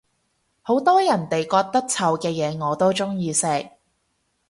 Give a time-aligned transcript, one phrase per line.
[0.63, 3.45] 好多人哋覺得臭嘅嘢我都鍾意食